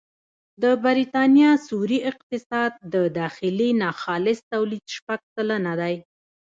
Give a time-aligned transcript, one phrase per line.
[0.61, 5.95] د بریتانیا سیوري اقتصاد د داخلي ناخالص توليد شپږ سلنه دی